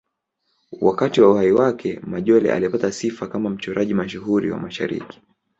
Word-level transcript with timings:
Wakati 0.81 1.21
wa 1.21 1.31
uhai 1.31 1.51
wake, 1.51 1.99
Majolle 2.03 2.53
alipata 2.53 2.91
sifa 2.91 3.27
kama 3.27 3.49
mchoraji 3.49 3.93
mashuhuri 3.93 4.51
wa 4.51 4.59
Mashariki. 4.59 5.21